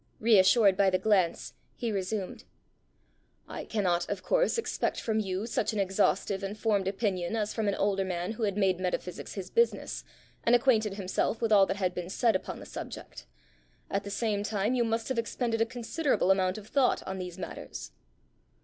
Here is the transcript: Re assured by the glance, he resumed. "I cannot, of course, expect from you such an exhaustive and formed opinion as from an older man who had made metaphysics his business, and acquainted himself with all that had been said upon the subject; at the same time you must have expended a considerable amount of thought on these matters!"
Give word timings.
Re 0.19 0.39
assured 0.39 0.75
by 0.75 0.89
the 0.89 0.97
glance, 0.97 1.53
he 1.75 1.91
resumed. 1.91 2.43
"I 3.47 3.65
cannot, 3.65 4.09
of 4.09 4.23
course, 4.23 4.57
expect 4.57 4.99
from 4.99 5.19
you 5.19 5.45
such 5.45 5.73
an 5.73 5.79
exhaustive 5.79 6.41
and 6.41 6.57
formed 6.57 6.87
opinion 6.87 7.35
as 7.35 7.53
from 7.53 7.67
an 7.67 7.75
older 7.75 8.03
man 8.03 8.31
who 8.31 8.41
had 8.41 8.57
made 8.57 8.79
metaphysics 8.79 9.35
his 9.35 9.51
business, 9.51 10.03
and 10.43 10.55
acquainted 10.55 10.95
himself 10.95 11.39
with 11.39 11.51
all 11.51 11.67
that 11.67 11.77
had 11.77 11.93
been 11.93 12.09
said 12.09 12.35
upon 12.35 12.59
the 12.59 12.65
subject; 12.65 13.27
at 13.91 14.03
the 14.03 14.09
same 14.09 14.41
time 14.41 14.73
you 14.73 14.83
must 14.83 15.07
have 15.07 15.19
expended 15.19 15.61
a 15.61 15.67
considerable 15.67 16.31
amount 16.31 16.57
of 16.57 16.65
thought 16.67 17.03
on 17.07 17.19
these 17.19 17.37
matters!" 17.37 17.91